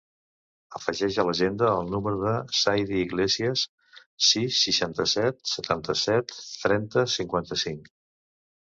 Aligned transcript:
Afegeix 0.77 1.17
a 1.23 1.25
l'agenda 1.27 1.67
el 1.81 1.91
número 1.97 2.19
del 2.23 2.39
Zaid 2.61 2.95
Iglesia: 3.03 3.53
sis, 4.31 4.59
seixanta-set, 4.65 5.41
setanta-set, 5.55 6.39
trenta, 6.67 7.11
cinquanta-cinc. 7.21 7.97